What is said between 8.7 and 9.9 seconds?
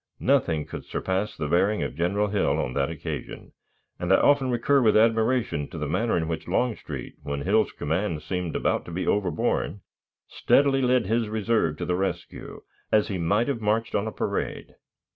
to be overborne,